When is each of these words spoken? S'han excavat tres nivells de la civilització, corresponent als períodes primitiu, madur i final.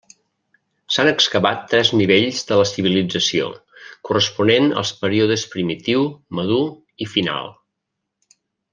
S'han 0.93 1.09
excavat 1.09 1.59
tres 1.73 1.91
nivells 1.99 2.39
de 2.53 2.57
la 2.61 2.63
civilització, 2.71 3.51
corresponent 4.09 4.73
als 4.83 4.95
períodes 5.05 5.47
primitiu, 5.55 6.11
madur 6.41 6.61
i 7.07 7.13
final. 7.17 7.57